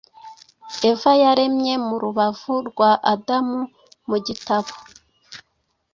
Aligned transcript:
Eva 0.89 1.11
yaremye 1.23 1.73
mu 1.87 1.95
rubavu 2.03 2.53
rwa 2.69 2.91
Adamu 3.13 3.59
mu 4.07 4.17
gitabo 4.25 4.73